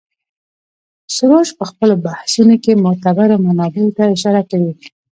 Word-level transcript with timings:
سروش 1.15 1.49
په 1.59 1.63
خپلو 1.69 1.95
بحثونو 2.05 2.55
کې 2.63 2.81
معتبرو 2.83 3.43
منابعو 3.45 3.95
ته 3.97 4.03
اشاره 4.15 4.41
کوي. 4.51 4.73